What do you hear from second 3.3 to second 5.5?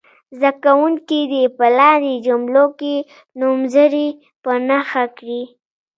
نومځري په نښه کړي.